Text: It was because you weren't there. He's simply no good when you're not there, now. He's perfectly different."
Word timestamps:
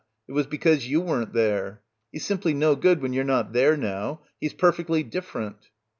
It 0.27 0.31
was 0.31 0.47
because 0.47 0.87
you 0.89 0.99
weren't 0.99 1.31
there. 1.31 1.83
He's 2.11 2.25
simply 2.25 2.55
no 2.55 2.75
good 2.75 3.03
when 3.03 3.13
you're 3.13 3.23
not 3.23 3.53
there, 3.53 3.77
now. 3.77 4.21
He's 4.39 4.51
perfectly 4.51 5.03
different." 5.03 5.69